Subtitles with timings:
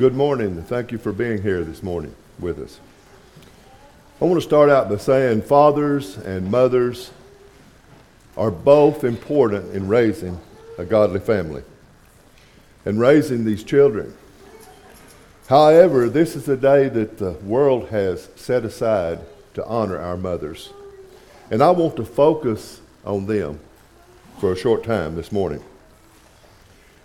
[0.00, 0.62] Good morning.
[0.62, 2.80] Thank you for being here this morning with us.
[4.18, 7.10] I want to start out by saying fathers and mothers
[8.34, 10.40] are both important in raising
[10.78, 11.62] a godly family
[12.86, 14.16] and raising these children.
[15.48, 19.18] However, this is a day that the world has set aside
[19.52, 20.72] to honor our mothers.
[21.50, 23.60] And I want to focus on them
[24.38, 25.62] for a short time this morning.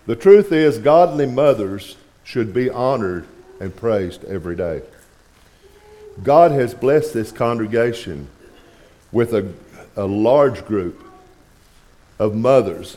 [0.06, 3.24] The truth is, godly mothers should be honored
[3.60, 4.82] and praised every day.
[6.24, 8.28] God has blessed this congregation
[9.12, 9.52] with a,
[9.94, 11.02] a large group
[12.18, 12.96] of mothers,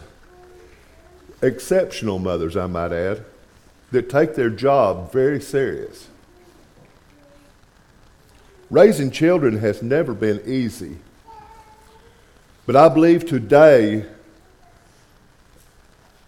[1.43, 3.23] exceptional mothers, I might add,
[3.91, 6.07] that take their job very serious.
[8.71, 10.97] Raising children has never been easy.
[12.65, 14.05] But I believe today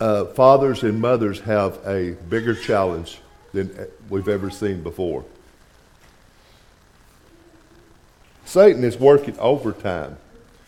[0.01, 3.19] uh, fathers and mothers have a bigger challenge
[3.53, 5.23] than we've ever seen before.
[8.43, 10.17] Satan is working overtime,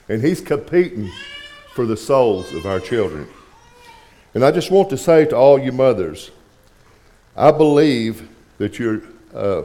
[0.07, 1.11] and he's competing
[1.73, 3.27] for the souls of our children.
[4.35, 6.29] And I just want to say to all you mothers,
[7.35, 9.01] I believe that you're
[9.33, 9.63] uh,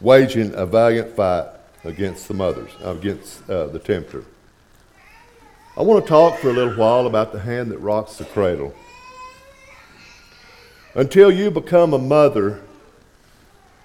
[0.00, 1.48] waging a valiant fight
[1.82, 4.24] against the mothers, against uh, the tempter.
[5.76, 8.72] I want to talk for a little while about the hand that rocks the cradle.
[10.94, 12.60] Until you become a mother,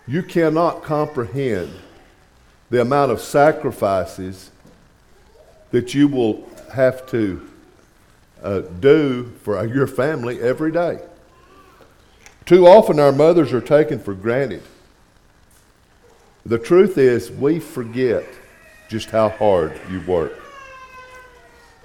[0.07, 1.73] you cannot comprehend
[2.69, 4.51] the amount of sacrifices
[5.71, 7.49] that you will have to
[8.43, 10.99] uh, do for your family every day.
[12.45, 14.63] Too often, our mothers are taken for granted.
[16.45, 18.25] The truth is, we forget
[18.87, 20.33] just how hard you work.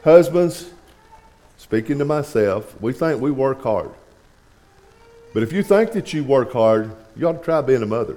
[0.04, 0.70] Husbands,
[1.56, 3.90] speaking to myself, we think we work hard.
[5.34, 8.16] But if you think that you work hard, you ought to try being a mother.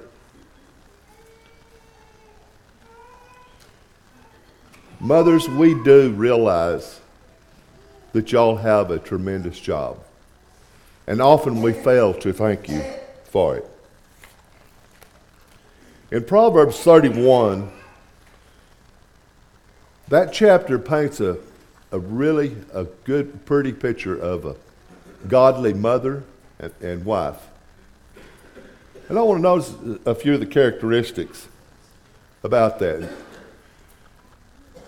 [5.00, 7.00] Mothers, we do realize
[8.12, 9.98] that y'all have a tremendous job.
[11.08, 12.82] And often we fail to thank you
[13.24, 13.70] for it.
[16.12, 17.70] In Proverbs 31,
[20.06, 21.36] that chapter paints a,
[21.90, 24.56] a really a good, pretty picture of a
[25.26, 26.22] godly mother
[26.58, 27.48] and, and wife.
[29.08, 29.74] And I want to notice
[30.04, 31.48] a few of the characteristics
[32.42, 33.08] about that.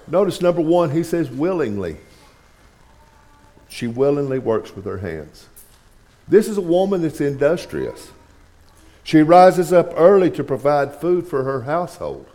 [0.06, 1.96] Notice number one, he says willingly.
[3.68, 5.46] She willingly works with her hands.
[6.28, 8.10] This is a woman that's industrious.
[9.02, 12.26] She rises up early to provide food for her household.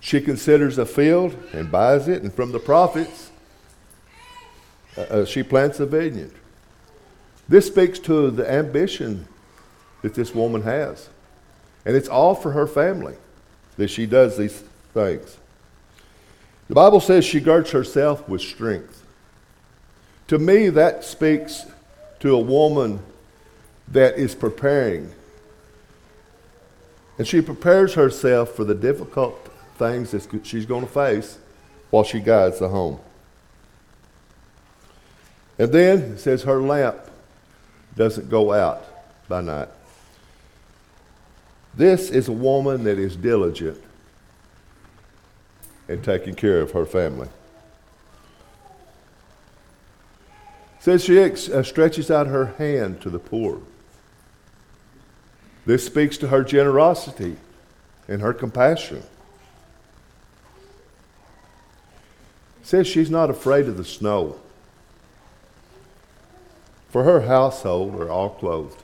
[0.00, 3.30] She considers a field and buys it, and from the profits,
[4.96, 6.32] uh, uh she plants a vineyard.
[7.50, 9.26] This speaks to the ambition
[10.02, 11.08] that this woman has.
[11.84, 13.16] And it's all for her family
[13.76, 14.62] that she does these
[14.94, 15.36] things.
[16.68, 19.04] The Bible says she girds herself with strength.
[20.28, 21.66] To me, that speaks
[22.20, 23.00] to a woman
[23.88, 25.12] that is preparing.
[27.18, 31.38] And she prepares herself for the difficult things that she's going to face
[31.90, 33.00] while she guides the home.
[35.58, 37.09] And then it says her lamp
[38.00, 38.82] doesn't go out
[39.28, 39.68] by night.
[41.74, 43.78] This is a woman that is diligent
[45.86, 47.28] in taking care of her family.
[50.78, 53.60] says she ex- uh, stretches out her hand to the poor.
[55.66, 57.36] This speaks to her generosity
[58.08, 59.02] and her compassion.
[62.62, 64.40] says she's not afraid of the snow
[66.90, 68.82] for her household are all clothed.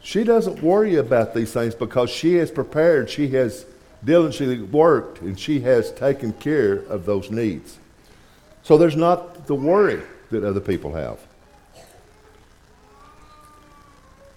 [0.00, 3.64] She doesn't worry about these things because she has prepared, she has
[4.04, 7.78] diligently worked, and she has taken care of those needs.
[8.62, 11.18] So there's not the worry that other people have.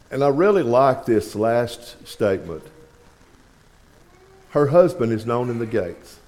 [0.09, 2.63] And I really like this last statement.
[4.51, 6.19] Her husband is known in the gates.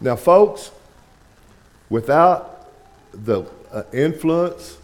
[0.00, 0.70] Now, folks,
[1.90, 2.57] without
[3.12, 4.78] the uh, influence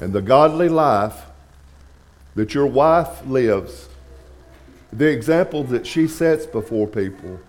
[0.00, 1.26] and the godly life
[2.34, 3.88] that your wife lives,
[4.92, 7.40] the example that she sets before people,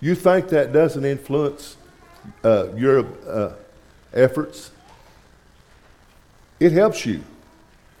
[0.00, 1.76] you think that doesn't influence
[2.44, 3.52] uh, your uh,
[4.12, 4.70] efforts?
[6.60, 7.22] It helps you.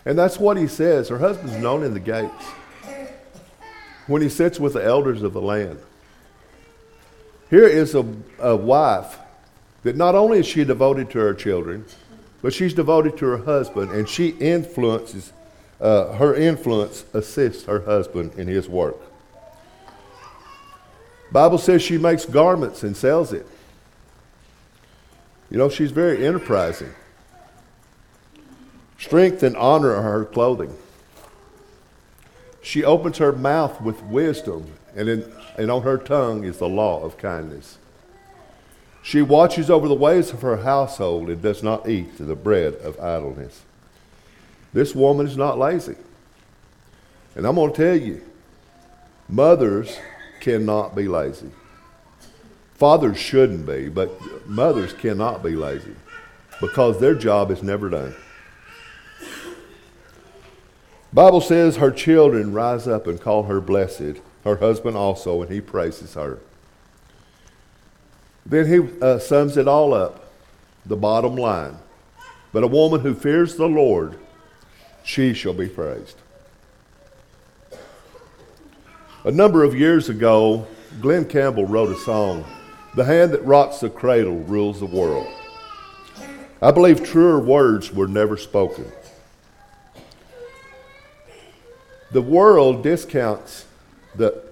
[0.04, 1.08] And that's what he says.
[1.08, 2.44] Her husband's known in the gates
[4.06, 5.80] when he sits with the elders of the land.
[7.50, 8.06] Here is a,
[8.38, 9.18] a wife
[9.86, 11.84] that not only is she devoted to her children,
[12.42, 15.32] but she's devoted to her husband, and she influences,
[15.80, 18.96] uh, her influence assists her husband in his work.
[21.30, 23.46] Bible says she makes garments and sells it.
[25.50, 26.92] You know, she's very enterprising.
[28.98, 30.76] Strength and honor are her clothing.
[32.60, 34.66] She opens her mouth with wisdom,
[34.96, 37.78] and, in, and on her tongue is the law of kindness.
[39.06, 42.98] She watches over the ways of her household and does not eat the bread of
[42.98, 43.62] idleness.
[44.72, 45.94] This woman is not lazy.
[47.36, 48.20] And I'm going to tell you,
[49.28, 49.96] mothers
[50.40, 51.52] cannot be lazy.
[52.74, 54.10] Fathers shouldn't be, but
[54.44, 55.94] mothers cannot be lazy
[56.60, 58.12] because their job is never done.
[61.12, 65.60] Bible says her children rise up and call her blessed, her husband also, and he
[65.60, 66.40] praises her.
[68.46, 70.24] Then he uh, sums it all up,
[70.86, 71.78] the bottom line.
[72.52, 74.16] But a woman who fears the Lord,
[75.02, 76.16] she shall be praised.
[79.24, 80.66] A number of years ago,
[81.00, 82.44] Glen Campbell wrote a song,
[82.94, 85.26] The Hand That Rocks the Cradle Rules the World.
[86.62, 88.90] I believe truer words were never spoken.
[92.12, 93.66] The world discounts
[94.14, 94.42] the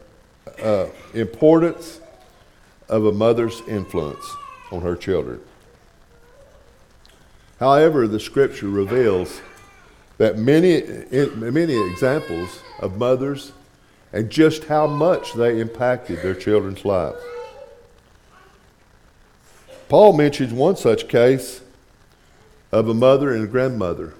[0.60, 2.00] uh, importance
[2.88, 4.24] of a mother's influence
[4.70, 5.40] on her children.
[7.60, 9.40] However, the scripture reveals
[10.18, 10.82] that many,
[11.34, 13.52] many examples of mothers
[14.12, 17.18] and just how much they impacted their children's lives.
[19.88, 21.62] Paul mentions one such case
[22.70, 24.14] of a mother and a grandmother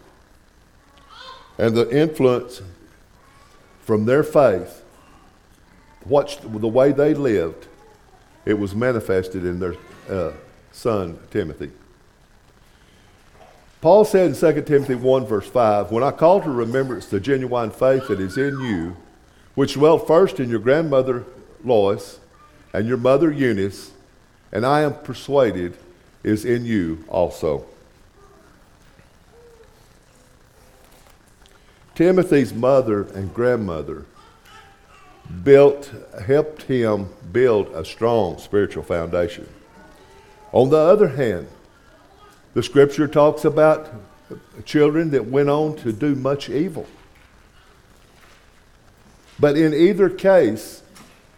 [1.59, 2.63] and the influence
[3.81, 4.83] from their faith,
[6.05, 7.67] what, the way they lived,
[8.45, 9.75] it was manifested in their
[10.09, 10.33] uh,
[10.73, 11.71] son, Timothy.
[13.81, 17.71] Paul said in 2 Timothy 1, verse 5, When I call to remembrance the genuine
[17.71, 18.97] faith that is in you,
[19.55, 21.25] which dwelt first in your grandmother
[21.63, 22.19] Lois
[22.73, 23.93] and your mother Eunice,
[24.53, 25.77] and I am persuaded
[26.23, 27.67] is in you also.
[31.95, 34.07] Timothy's mother and grandmother
[35.43, 35.93] built,
[36.27, 39.49] helped him build a strong spiritual foundation.
[40.53, 41.49] On the other hand,
[42.55, 43.93] the scripture talks about
[44.65, 46.87] children that went on to do much evil.
[49.39, 50.83] But in either case,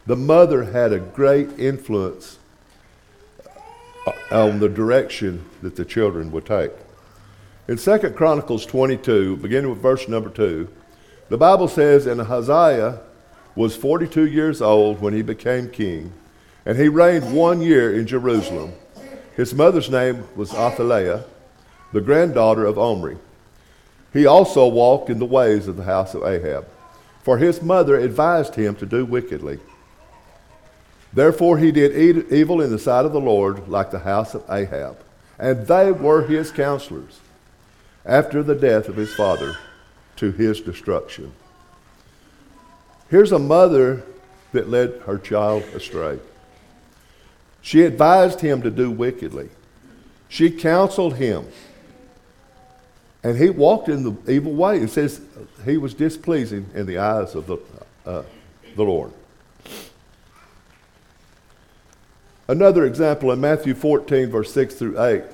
[0.06, 2.38] the mother had a great influence
[4.30, 6.72] on the direction that the children would take.
[7.68, 10.68] In 2 Chronicles 22, beginning with verse number 2,
[11.28, 13.00] the Bible says, And Hazael
[13.56, 16.12] was 42 years old when he became king,
[16.64, 18.74] and he reigned one year in Jerusalem.
[19.34, 21.24] His mother's name was Athaliah,
[21.92, 23.16] the granddaughter of Omri.
[24.12, 26.66] He also walked in the ways of the house of Ahab,
[27.22, 29.58] for his mother advised him to do wickedly.
[31.12, 34.98] Therefore he did evil in the sight of the Lord, like the house of Ahab,
[35.38, 37.20] and they were his counselors
[38.04, 39.56] after the death of his father
[40.16, 41.32] to his destruction.
[43.08, 44.02] Here's a mother
[44.52, 46.18] that led her child astray.
[47.62, 49.50] She advised him to do wickedly.
[50.28, 51.46] She counseled him.
[53.22, 54.78] And he walked in the evil way.
[54.78, 55.20] It says
[55.64, 57.58] he was displeasing in the eyes of the,
[58.04, 58.22] uh,
[58.76, 59.12] the Lord.
[62.48, 65.24] Another example in Matthew 14, verse 6 through 8.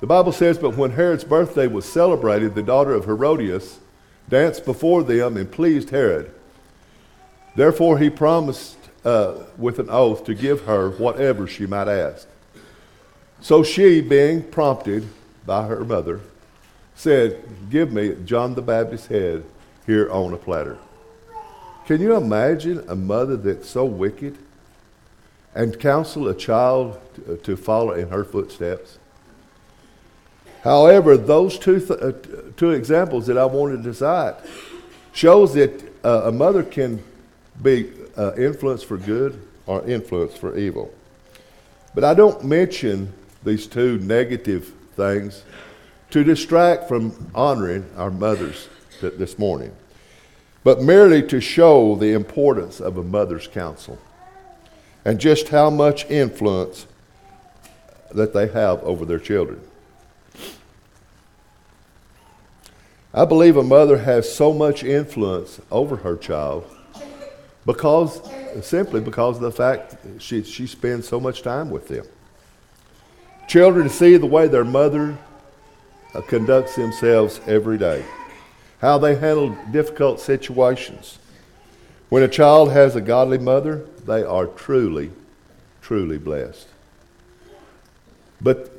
[0.00, 3.78] The Bible says, But when Herod's birthday was celebrated, the daughter of Herodias
[4.28, 6.32] danced before them and pleased Herod.
[7.54, 12.26] Therefore, he promised uh, with an oath to give her whatever she might ask.
[13.40, 15.08] So she, being prompted
[15.44, 16.20] by her mother,
[16.94, 19.44] said, Give me John the Baptist's head
[19.86, 20.78] here on a platter.
[21.86, 24.38] Can you imagine a mother that's so wicked
[25.54, 28.98] and counsel a child to, to follow in her footsteps?
[30.62, 32.12] However, those two, th- uh,
[32.56, 34.36] two examples that I wanted to cite
[35.12, 37.02] shows that uh, a mother can
[37.60, 40.92] be uh, influence for good or influence for evil.
[41.94, 43.12] But I don't mention
[43.44, 45.44] these two negative things
[46.10, 48.68] to distract from honoring our mothers
[49.00, 49.74] this morning,
[50.62, 53.98] but merely to show the importance of a mother's counsel
[55.04, 56.86] and just how much influence
[58.12, 59.60] that they have over their children.
[63.14, 66.64] I believe a mother has so much influence over her child
[67.64, 68.20] because
[68.62, 72.06] simply because of the fact she, she spends so much time with them.
[73.48, 75.16] Children see the way their mother
[76.14, 78.04] uh, conducts themselves every day,
[78.80, 81.18] how they handle difficult situations.
[82.08, 85.10] When a child has a godly mother, they are truly,
[85.80, 86.66] truly blessed.
[88.40, 88.70] But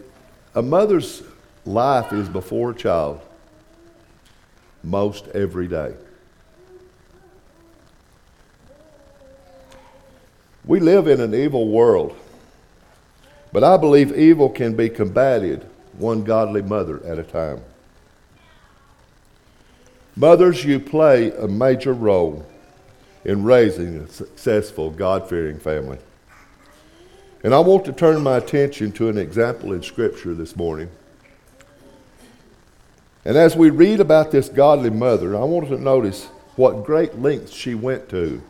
[0.53, 1.23] a mother's
[1.65, 3.21] life is before a child
[4.83, 5.93] most every day.
[10.65, 12.15] We live in an evil world,
[13.51, 15.65] but I believe evil can be combated
[15.97, 17.61] one godly mother at a time.
[20.15, 22.45] Mothers, you play a major role
[23.25, 25.97] in raising a successful, God fearing family.
[27.43, 30.89] And I want to turn my attention to an example in Scripture this morning.
[33.25, 37.53] And as we read about this godly mother, I want to notice what great lengths
[37.53, 38.41] she went to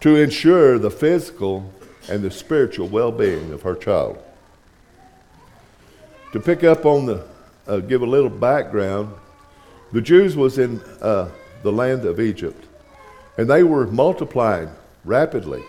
[0.00, 1.70] to ensure the physical
[2.08, 4.18] and the spiritual well being of her child.
[6.32, 7.26] To pick up on the,
[7.66, 9.12] uh, give a little background,
[9.92, 11.28] the Jews was in uh,
[11.62, 12.64] the land of Egypt,
[13.36, 14.70] and they were multiplying
[15.04, 15.62] rapidly.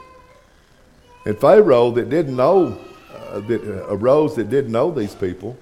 [1.25, 2.77] And Pharaoh, that didn't know,
[3.13, 5.57] uh, that uh, arose that didn't know these people,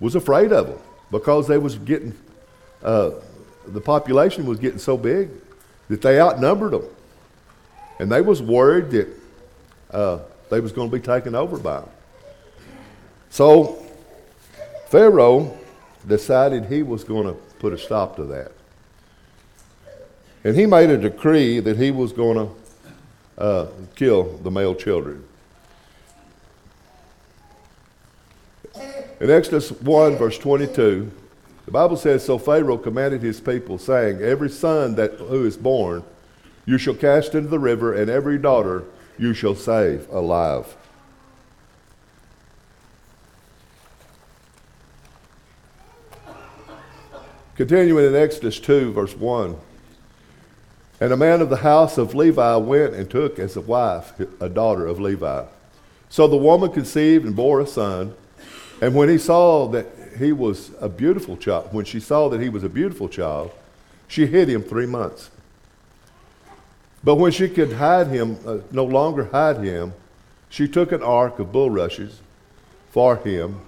[0.00, 0.78] was afraid of them
[1.10, 2.14] because they was getting,
[2.82, 3.12] uh,
[3.68, 5.30] the population was getting so big
[5.88, 6.84] that they outnumbered them.
[7.98, 9.08] And they was worried that
[9.90, 10.18] uh,
[10.50, 11.88] they was going to be taken over by them.
[13.30, 13.84] So
[14.88, 15.56] Pharaoh
[16.06, 18.52] decided he was going to put a stop to that.
[20.44, 25.24] And he made a decree that he was going to uh, kill the male children.
[29.20, 31.10] In Exodus 1, verse 22,
[31.64, 36.04] the Bible says, So Pharaoh commanded his people, saying, Every son that who is born
[36.66, 38.84] you shall cast into the river, and every daughter
[39.18, 40.76] you shall save alive.
[47.56, 49.56] Continuing in Exodus 2, verse 1.
[51.00, 54.48] And a man of the house of Levi went and took as a wife a
[54.48, 55.44] daughter of Levi.
[56.08, 58.14] So the woman conceived and bore a son.
[58.80, 59.86] And when he saw that
[60.18, 63.52] he was a beautiful child, when she saw that he was a beautiful child,
[64.08, 65.30] she hid him three months.
[67.04, 69.92] But when she could hide him, uh, no longer hide him,
[70.48, 72.20] she took an ark of bulrushes
[72.90, 73.60] for him,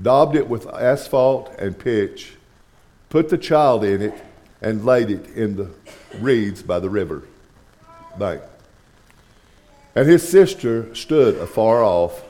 [0.00, 2.34] daubed it with asphalt and pitch,
[3.08, 4.14] put the child in it,
[4.62, 5.70] and laid it in the
[6.18, 7.22] reeds by the river
[8.18, 8.42] bank.
[9.94, 12.22] And his sister stood afar off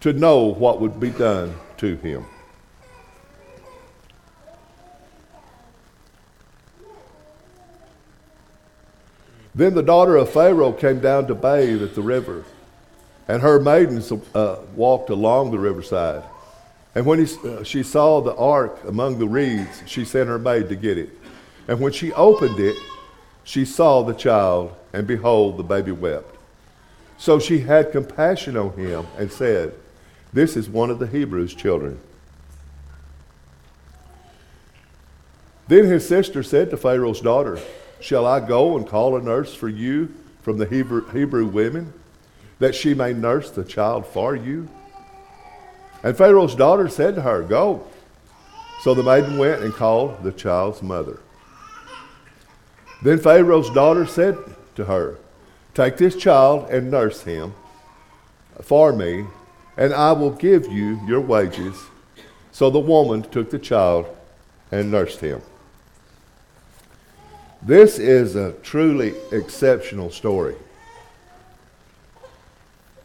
[0.00, 2.26] to know what would be done to him.
[9.60, 12.44] Then the daughter of Pharaoh came down to bathe at the river,
[13.28, 16.22] and her maidens uh, walked along the riverside.
[16.94, 20.70] And when he, uh, she saw the ark among the reeds, she sent her maid
[20.70, 21.10] to get it.
[21.68, 22.74] And when she opened it,
[23.44, 26.36] she saw the child, and behold, the baby wept.
[27.18, 29.74] So she had compassion on him and said,
[30.32, 32.00] This is one of the Hebrews' children.
[35.68, 37.60] Then his sister said to Pharaoh's daughter,
[38.00, 41.92] Shall I go and call a nurse for you from the Hebrew, Hebrew women,
[42.58, 44.68] that she may nurse the child for you?
[46.02, 47.86] And Pharaoh's daughter said to her, Go.
[48.82, 51.20] So the maiden went and called the child's mother.
[53.02, 54.36] Then Pharaoh's daughter said
[54.76, 55.18] to her,
[55.74, 57.54] Take this child and nurse him
[58.62, 59.26] for me,
[59.76, 61.76] and I will give you your wages.
[62.52, 64.06] So the woman took the child
[64.72, 65.42] and nursed him.
[67.62, 70.54] This is a truly exceptional story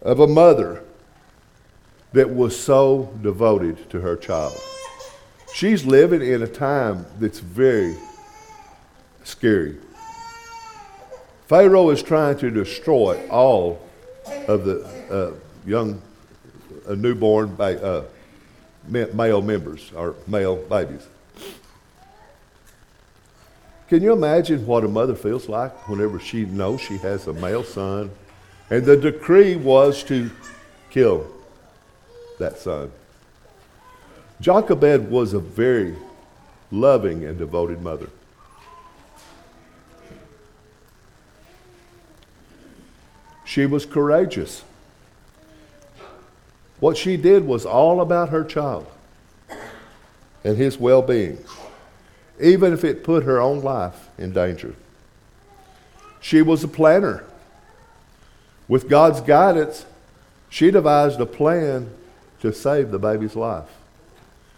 [0.01, 0.81] of a mother
[2.13, 4.55] that was so devoted to her child.
[5.53, 7.97] She's living in a time that's very
[9.25, 9.75] scary.
[11.47, 13.81] Pharaoh is trying to destroy all
[14.47, 15.33] of the uh,
[15.67, 16.01] young,
[16.87, 18.03] uh, newborn ba- uh,
[18.87, 21.05] male members or male babies.
[23.95, 27.63] Can you imagine what a mother feels like whenever she knows she has a male
[27.63, 28.11] son
[28.69, 30.29] and the decree was to
[30.89, 31.25] kill
[32.37, 32.91] that son?
[34.41, 35.95] Jochebed was a very
[36.73, 38.09] loving and devoted mother.
[43.45, 44.65] She was courageous.
[46.81, 48.87] What she did was all about her child
[50.43, 51.37] and his well being
[52.39, 54.75] even if it put her own life in danger.
[56.19, 57.23] She was a planner.
[58.67, 59.85] With God's guidance,
[60.49, 61.91] she devised a plan
[62.41, 63.69] to save the baby's life.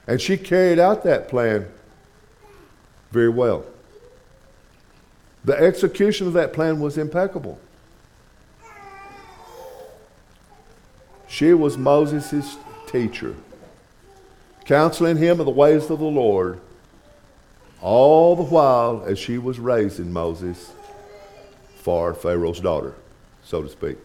[0.07, 1.67] And she carried out that plan
[3.11, 3.65] very well.
[5.43, 7.59] The execution of that plan was impeccable.
[11.27, 12.57] She was Moses'
[12.87, 13.35] teacher,
[14.65, 16.59] counseling him of the ways of the Lord,
[17.81, 20.71] all the while as she was raising Moses
[21.75, 22.95] for Pharaoh's daughter,
[23.43, 23.97] so to speak.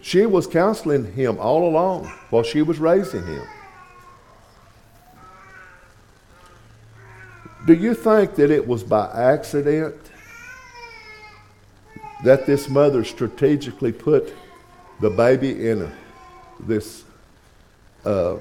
[0.00, 3.42] She was counseling him all along while she was raising him.
[7.66, 9.96] Do you think that it was by accident
[12.22, 14.32] that this mother strategically put
[15.00, 15.92] the baby in a,
[16.60, 17.04] this
[18.04, 18.36] uh,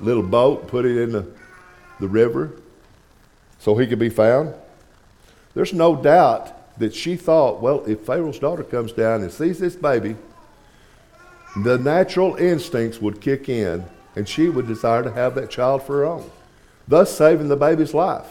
[0.00, 1.26] little boat, put it in the,
[2.00, 2.52] the river
[3.58, 4.54] so he could be found?
[5.54, 9.76] There's no doubt that she thought, well, if Pharaoh's daughter comes down and sees this
[9.76, 10.16] baby,
[11.64, 13.84] the natural instincts would kick in
[14.16, 16.30] and she would desire to have that child for her own,
[16.88, 18.26] thus saving the baby's life.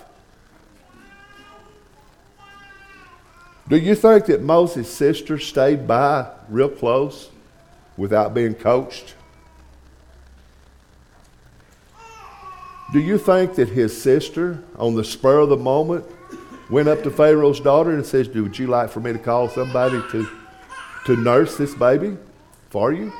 [3.67, 7.29] Do you think that Moses' sister stayed by real close
[7.97, 9.13] without being coached?
[12.91, 16.05] Do you think that his sister, on the spur of the moment,
[16.69, 20.01] went up to Pharaoh's daughter and says, Would you like for me to call somebody
[20.11, 20.27] to,
[21.05, 22.17] to nurse this baby?
[22.69, 23.11] for you?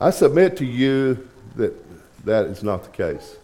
[0.00, 1.72] I submit to you that
[2.24, 3.36] that is not the case.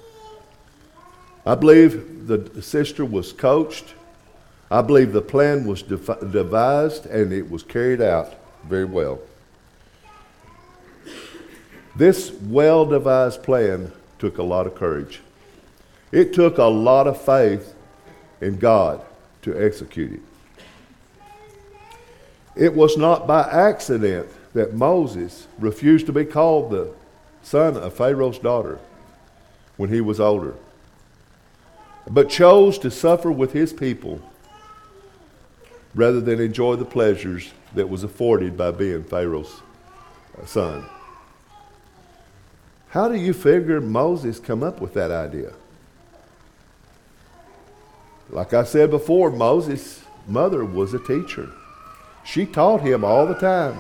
[1.47, 3.95] I believe the sister was coached.
[4.71, 9.21] I believe the plan was devised and it was carried out very well.
[11.97, 15.21] This well devised plan took a lot of courage.
[16.13, 17.75] It took a lot of faith
[18.41, 19.03] in God
[19.43, 20.21] to execute it.
[22.57, 26.93] It was not by accident that Moses refused to be called the
[27.43, 28.79] son of Pharaoh's daughter
[29.77, 30.55] when he was older,
[32.09, 34.21] but chose to suffer with his people
[35.95, 39.63] rather than enjoy the pleasures that was afforded by being Pharaoh's
[40.41, 40.85] uh, son.
[42.89, 45.53] How do you figure Moses come up with that idea?
[48.31, 51.51] Like I said before, Moses' mother was a teacher.
[52.25, 53.79] She taught him all the time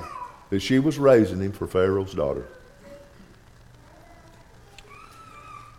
[0.51, 2.47] that she was raising him for Pharaoh's daughter.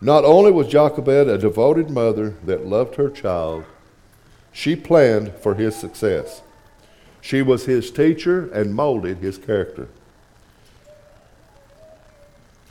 [0.00, 3.64] Not only was Jochebed a devoted mother that loved her child,
[4.52, 6.42] she planned for his success.
[7.22, 9.88] She was his teacher and molded his character.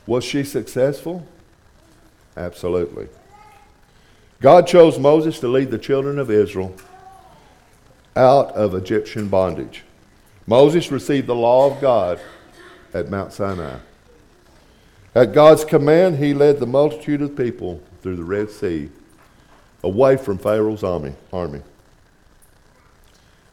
[0.06, 1.26] Was she successful?
[2.36, 3.08] Absolutely.
[4.42, 6.76] God chose Moses to lead the children of Israel
[8.14, 9.84] out of Egyptian bondage.
[10.46, 12.20] Moses received the law of God
[12.92, 13.78] at Mount Sinai.
[15.14, 18.90] At God's command, he led the multitude of people through the Red Sea
[19.82, 21.62] away from Pharaoh's army, army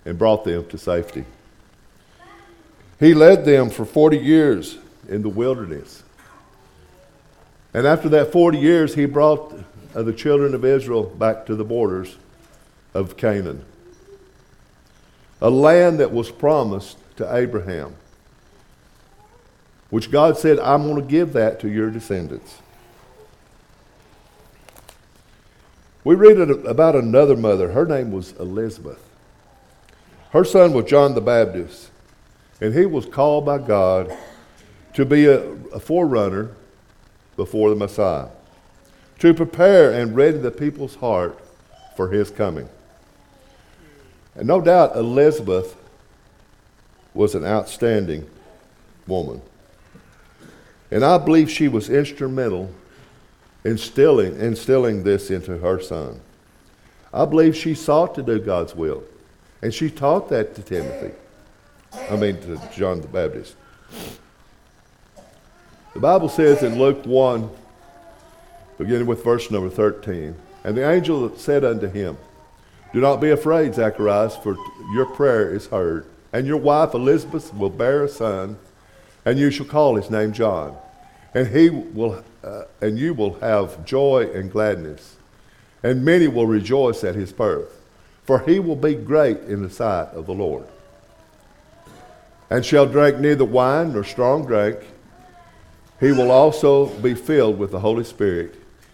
[0.09, 1.23] and brought them to safety.
[2.99, 6.03] He led them for 40 years in the wilderness.
[7.75, 9.53] And after that 40 years, he brought
[9.93, 12.17] uh, the children of Israel back to the borders
[12.95, 13.63] of Canaan.
[15.41, 17.93] A land that was promised to Abraham,
[19.91, 22.57] which God said, I'm going to give that to your descendants.
[26.03, 27.73] We read about another mother.
[27.73, 29.08] Her name was Elizabeth.
[30.31, 31.89] Her son was John the Baptist,
[32.61, 34.15] and he was called by God
[34.93, 36.51] to be a, a forerunner
[37.35, 38.27] before the Messiah
[39.19, 41.37] to prepare and ready the people's heart
[41.95, 42.67] for his coming.
[44.35, 45.75] And no doubt Elizabeth
[47.13, 48.29] was an outstanding
[49.07, 49.41] woman.
[50.91, 52.73] And I believe she was instrumental
[53.65, 56.21] in instilling, instilling this into her son.
[57.13, 59.03] I believe she sought to do God's will.
[59.61, 61.13] And she taught that to Timothy.
[62.09, 63.55] I mean, to John the Baptist.
[65.93, 67.49] The Bible says in Luke 1
[68.79, 70.33] beginning with verse number 13.
[70.63, 72.17] And the angel said unto him,
[72.93, 74.57] Do not be afraid, Zacharias, for
[74.93, 78.57] your prayer is heard, and your wife Elizabeth will bear a son,
[79.25, 80.75] and you shall call his name John.
[81.33, 85.17] And he will, uh, and you will have joy and gladness,
[85.83, 87.78] and many will rejoice at his birth,
[88.29, 90.63] for he will be great in the sight of the Lord.
[92.51, 94.77] And shall drink neither wine nor strong drink.
[95.99, 98.53] He will also be filled with the Holy Spirit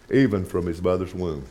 [0.10, 1.48] even from his mother's womb.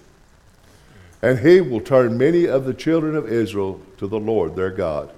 [1.20, 5.10] And he will turn many of the children of Israel to the Lord their God.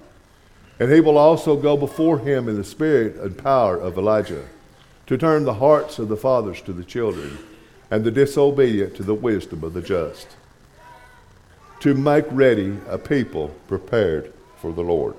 [0.77, 4.43] And he will also go before him in the spirit and power of Elijah,
[5.05, 7.37] to turn the hearts of the fathers to the children,
[7.89, 10.35] and the disobedient to the wisdom of the just,
[11.79, 15.15] to make ready a people prepared for the Lord.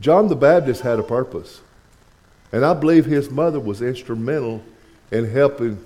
[0.00, 1.60] John the Baptist had a purpose,
[2.52, 4.62] and I believe his mother was instrumental
[5.10, 5.84] in helping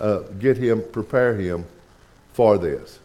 [0.00, 1.66] uh, get him, prepare him
[2.32, 2.98] for this.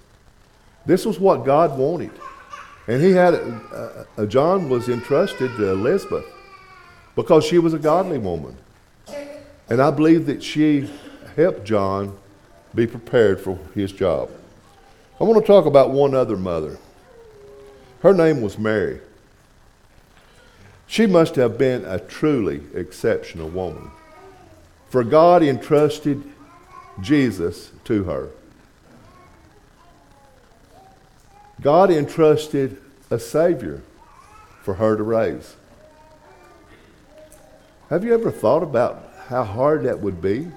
[0.86, 2.12] This was what God wanted.
[2.88, 6.26] And he had, uh, uh, John was entrusted to Elizabeth
[7.16, 8.56] because she was a godly woman.
[9.70, 10.90] And I believe that she
[11.36, 12.18] helped John
[12.78, 14.30] be prepared for his job.
[15.20, 16.78] I want to talk about one other mother.
[18.02, 19.02] Her name was Mary.
[20.86, 23.90] She must have been a truly exceptional woman.
[24.90, 26.24] For God entrusted
[27.02, 28.30] Jesus to her.
[31.60, 33.82] God entrusted a Savior
[34.62, 35.56] for her to raise.
[37.90, 40.52] Have you ever thought about how hard that would be?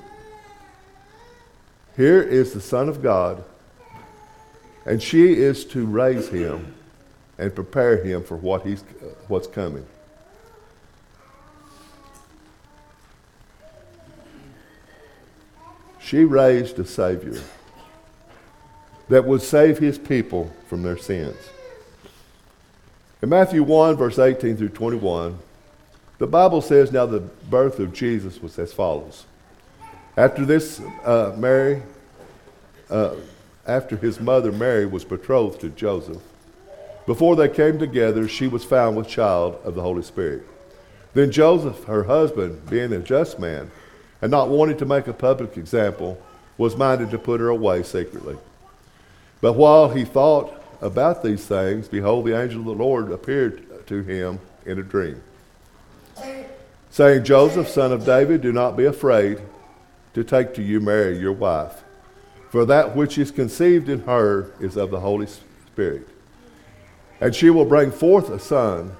[2.00, 3.44] Here is the Son of God,
[4.86, 6.74] and she is to raise him
[7.36, 8.80] and prepare him for what he's,
[9.28, 9.84] what's coming.
[16.00, 17.38] She raised a Savior
[19.10, 21.36] that would save his people from their sins.
[23.20, 25.38] In Matthew 1, verse 18 through 21,
[26.16, 29.26] the Bible says, Now the birth of Jesus was as follows.
[30.16, 31.82] After this, uh, Mary,
[32.90, 33.14] uh,
[33.66, 36.22] after his mother Mary was betrothed to Joseph,
[37.06, 40.46] before they came together, she was found with child of the Holy Spirit.
[41.14, 43.70] Then Joseph, her husband, being a just man,
[44.22, 46.20] and not wanting to make a public example,
[46.58, 48.36] was minded to put her away secretly.
[49.40, 54.02] But while he thought about these things, behold, the angel of the Lord appeared to
[54.02, 55.22] him in a dream,
[56.90, 59.40] saying, Joseph, son of David, do not be afraid
[60.14, 61.84] to take to you Mary, your wife,
[62.50, 66.08] for that which is conceived in her is of the Holy Spirit.
[67.20, 68.96] And she will bring forth a son,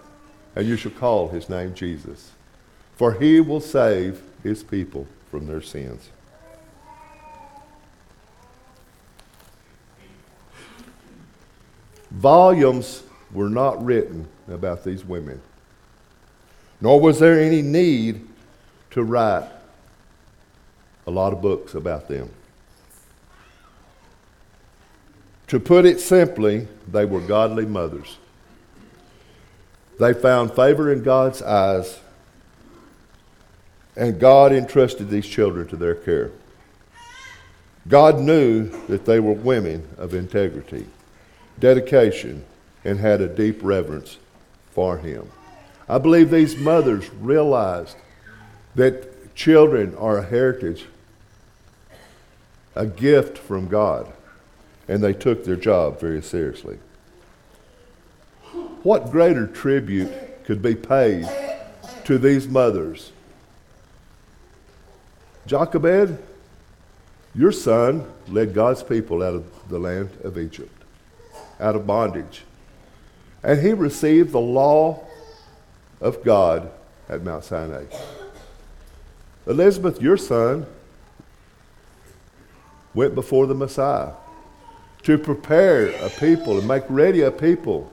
[0.55, 2.33] and you shall call his name Jesus,
[2.95, 6.11] for he will save his people from their sins.
[12.11, 15.41] Volumes were not written about these women,
[16.81, 18.27] nor was there any need
[18.91, 19.49] to write
[21.11, 22.31] a lot of books about them.
[25.49, 28.19] To put it simply, they were godly mothers.
[29.99, 31.99] They found favor in God's eyes
[33.97, 36.31] and God entrusted these children to their care.
[37.89, 40.87] God knew that they were women of integrity,
[41.59, 42.45] dedication,
[42.85, 44.19] and had a deep reverence
[44.71, 45.29] for Him.
[45.89, 47.97] I believe these mothers realized
[48.77, 50.87] that children are a heritage,
[52.75, 54.13] a gift from God,
[54.89, 56.79] and they took their job very seriously.
[58.83, 61.29] What greater tribute could be paid
[62.05, 63.13] to these mothers
[65.51, 66.17] Jochebed,
[67.35, 70.85] your son led God's people out of the land of Egypt,
[71.59, 72.45] out of bondage.
[73.43, 75.05] And he received the law
[76.01, 76.71] of God
[77.09, 77.87] at Mount Sinai.
[79.47, 80.67] Elizabeth, your son,
[82.95, 84.13] went before the Messiah
[85.03, 87.91] to prepare a people and make ready a people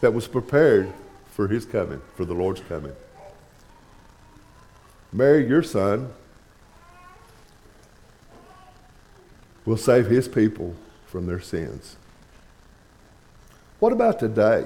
[0.00, 0.92] that was prepared
[1.30, 2.92] for his coming, for the Lord's coming.
[5.12, 6.12] Mary, your son,
[9.64, 10.74] will save his people
[11.06, 11.96] from their sins.
[13.78, 14.64] What about today?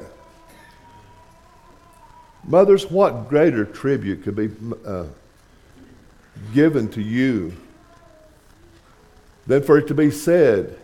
[2.45, 4.51] Mothers, what greater tribute could be
[4.87, 5.07] uh,
[6.55, 7.53] given to you
[9.47, 10.79] than for it to be said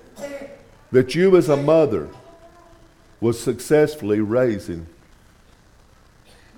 [0.91, 2.09] that you, as a mother,
[3.21, 4.87] was successfully raising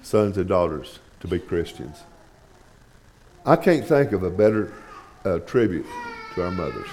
[0.03, 2.03] sons and daughters to be Christians?
[3.47, 4.73] I can't think of a better
[5.25, 5.87] uh, tribute
[6.35, 6.89] to our mothers.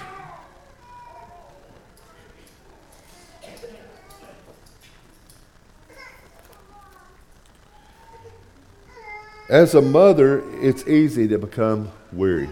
[9.48, 12.48] As a mother, it's easy to become weary.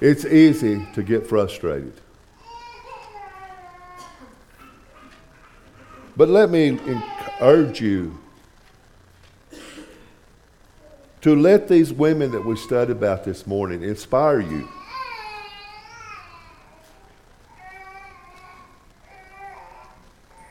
[0.00, 1.92] It's easy to get frustrated.
[6.16, 6.78] But let me
[7.40, 8.18] urge you
[11.20, 14.66] to let these women that we studied about this morning inspire you.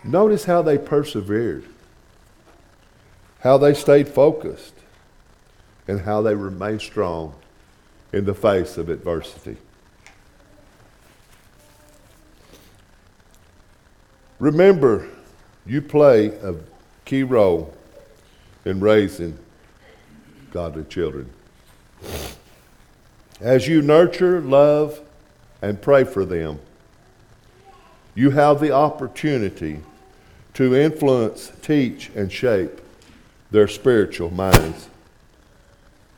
[0.03, 1.65] Notice how they persevered,
[3.39, 4.75] how they stayed focused,
[5.87, 7.33] and how they remained strong
[8.11, 9.57] in the face of adversity.
[14.39, 15.07] Remember,
[15.65, 16.55] you play a
[17.05, 17.73] key role
[18.65, 19.37] in raising
[20.51, 21.29] godly children.
[23.41, 25.01] As you nurture, love,
[25.61, 26.59] and pray for them,
[28.15, 29.81] you have the opportunity
[30.53, 32.81] to influence, teach, and shape
[33.51, 34.89] their spiritual minds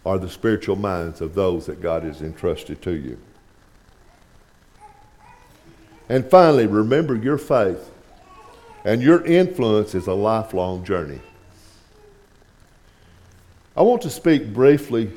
[0.04, 3.18] or the spiritual minds of those that God has entrusted to you.
[6.10, 7.90] And finally, remember your faith
[8.84, 11.22] and your influence is a lifelong journey.
[13.78, 15.12] I want to speak briefly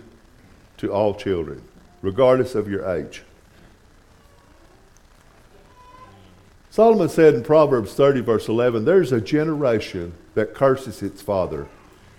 [0.77, 1.62] to all children,
[2.03, 3.23] regardless of your age.
[6.70, 11.66] Solomon said in Proverbs 30, verse 11, There's a generation that curses its father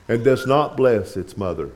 [0.07, 1.71] and does not bless its mother.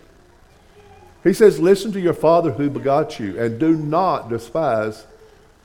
[1.23, 5.05] He says, Listen to your father who begot you, and do not despise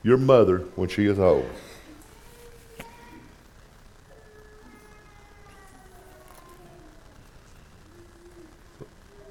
[0.03, 1.49] your mother when she is old.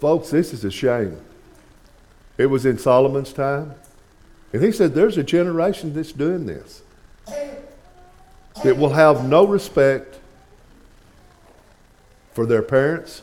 [0.00, 1.18] Folks, this is a shame.
[2.37, 3.74] It was in Solomon's time.
[4.52, 6.82] And he said, There's a generation that's doing this.
[8.62, 10.18] That will have no respect
[12.32, 13.22] for their parents,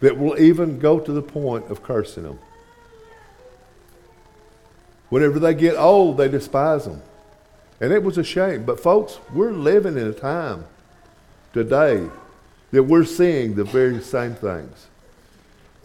[0.00, 2.38] that will even go to the point of cursing them.
[5.08, 7.02] Whenever they get old, they despise them.
[7.80, 8.64] And it was a shame.
[8.64, 10.66] But, folks, we're living in a time
[11.52, 12.08] today
[12.70, 14.86] that we're seeing the very same things.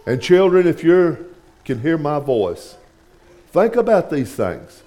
[0.05, 2.75] And children, if you can hear my voice,
[3.51, 4.83] think about these things.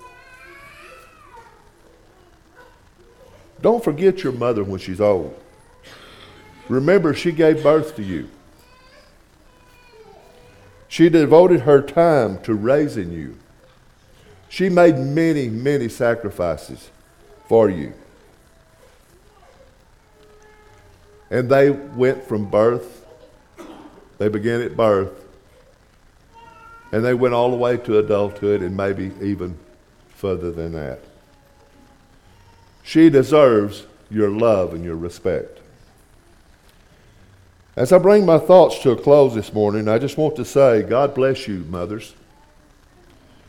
[3.63, 5.35] Don't forget your mother when she's old.
[6.69, 8.29] Remember, she gave birth to you.
[10.89, 13.37] She devoted her time to raising you.
[14.49, 16.91] She made many, many sacrifices
[17.49, 17.93] for you.
[21.31, 23.05] And they went from birth,
[24.19, 25.25] they began at birth,
[26.93, 29.59] and they went all the way to adulthood and maybe even
[30.09, 31.01] further than that.
[32.85, 35.59] She deserves your love and your respect.
[37.77, 40.83] As I bring my thoughts to a close this morning, I just want to say,
[40.83, 42.15] God bless you, mothers.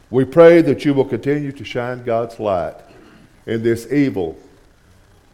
[0.10, 2.76] We pray that you will continue to shine God's light
[3.46, 4.38] in this evil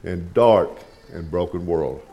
[0.03, 0.69] and dark
[1.12, 2.06] and broken world.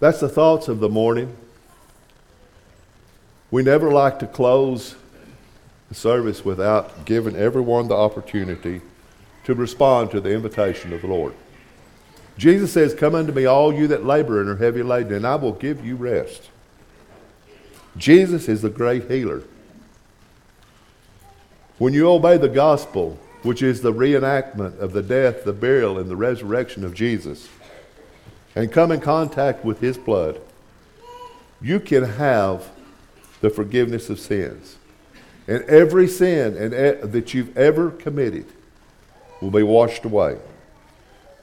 [0.00, 1.34] That's the thoughts of the morning.
[3.50, 4.96] We never like to close
[5.88, 8.82] the service without giving everyone the opportunity
[9.44, 11.34] to respond to the invitation of the Lord.
[12.38, 15.36] Jesus says, Come unto me, all you that labor and are heavy laden, and I
[15.36, 16.50] will give you rest.
[17.96, 19.42] Jesus is the great healer.
[21.78, 26.08] When you obey the gospel, which is the reenactment of the death, the burial, and
[26.08, 27.48] the resurrection of Jesus,
[28.54, 30.40] and come in contact with His blood,
[31.60, 32.70] you can have
[33.40, 34.76] the forgiveness of sins.
[35.48, 36.54] And every sin
[37.10, 38.46] that you've ever committed
[39.40, 40.38] will be washed away.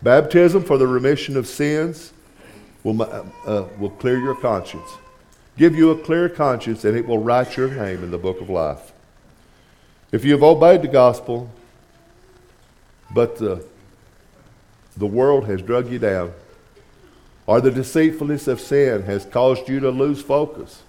[0.02, 2.14] Baptism for the remission of sins
[2.84, 4.90] will, uh, uh, will clear your conscience,
[5.58, 8.50] give you a clear conscience, and it will write your name in the book of
[8.50, 8.94] life.
[10.12, 11.52] If you have obeyed the gospel,
[13.14, 13.66] but the,
[14.96, 16.34] the world has drug you down,
[17.46, 20.84] or the deceitfulness of sin has caused you to lose focus,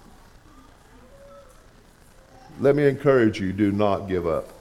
[2.59, 4.60] let me encourage you do not give up.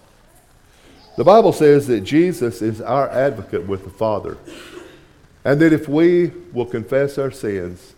[1.21, 4.39] The Bible says that Jesus is our advocate with the Father,
[5.45, 7.93] and that if we will confess our sins,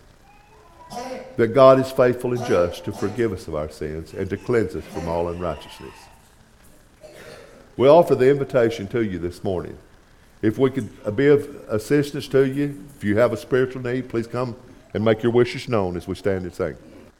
[1.37, 4.75] that God is faithful and just to forgive us of our sins and to cleanse
[4.75, 5.95] us from all unrighteousness.
[7.77, 9.77] We offer the invitation to you this morning
[10.41, 14.27] if we could be of assistance to you, if you have a spiritual need, please
[14.27, 14.57] come
[14.93, 16.75] and make your wishes known as we stand and sing.